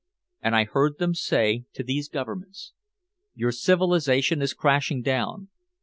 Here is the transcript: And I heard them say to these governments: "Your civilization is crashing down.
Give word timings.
And 0.41 0.55
I 0.55 0.63
heard 0.63 0.97
them 0.97 1.13
say 1.13 1.65
to 1.73 1.83
these 1.83 2.09
governments: 2.09 2.73
"Your 3.35 3.51
civilization 3.51 4.41
is 4.41 4.55
crashing 4.55 5.03
down. 5.03 5.49